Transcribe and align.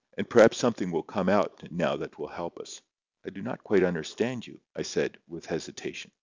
And 0.17 0.27
perhaps 0.27 0.57
something 0.57 0.89
will 0.89 1.03
come 1.03 1.29
out 1.29 1.61
now 1.71 1.95
that 1.97 2.17
will 2.17 2.27
help 2.29 2.57
us." 2.57 2.81
"I 3.23 3.29
do 3.29 3.43
not 3.43 3.63
quite 3.63 3.83
understand 3.83 4.47
you," 4.47 4.59
I 4.75 4.81
said, 4.81 5.19
with 5.27 5.45
hesitation. 5.45 6.09